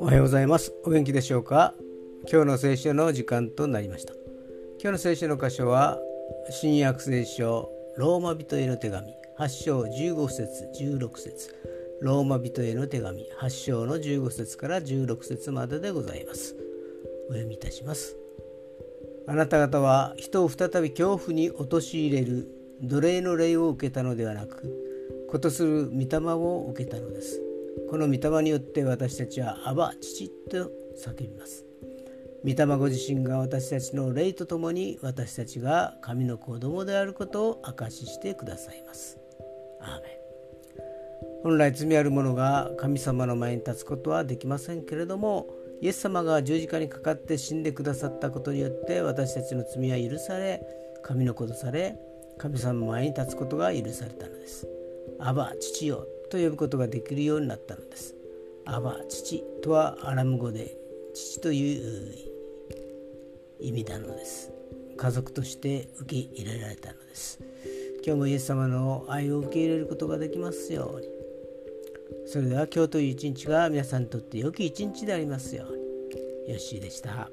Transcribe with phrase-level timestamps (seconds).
[0.00, 0.72] おはようございます。
[0.84, 1.74] お元気でしょうか？
[2.32, 4.14] 今日の聖書の時間となりました。
[4.82, 5.98] 今日の聖書の箇所は
[6.48, 11.54] 新約聖書ローマ人への手紙8章15節16節。
[12.00, 16.56] ローマ人への手紙8章の15節から16節まででございます。
[17.28, 18.16] お読みいたします。
[19.26, 22.48] あなた方は人を再び恐怖に陥れる
[22.82, 27.40] 奴隷の霊を受けたのではなくことする御霊を受けたのです。
[27.88, 31.64] この御霊によって私たちは「アバ父」と叫びます。
[32.42, 39.18] 御霊ご自身が私たちの霊とともに私たちが神の子供であることを証ししてくださいます。
[39.80, 40.20] アーメン。
[41.42, 45.46] 本来罪ある者が神様の前に立つことはできませんけれども
[45.80, 50.62] イエス様が十字架にかかって死んでくださったことによって私たちの罪は許され
[51.02, 51.98] 神の子とされ
[52.38, 54.66] 神様前に立つことが許されたのです。
[55.18, 58.14] アバ父よと呼ぶことができるようになったのです。
[58.64, 60.76] アバ父とはアラム語で
[61.14, 62.14] 父という
[63.60, 64.50] 意味なのです。
[64.96, 67.38] 家族として受け入れられたのです。
[68.04, 71.08] 今日もイエス様の愛を受け入れることができますように。
[72.26, 75.76] それでは今日という一日が皆さんにとって良き一日でありますよう
[76.46, 76.52] に。
[76.52, 77.30] よしでした。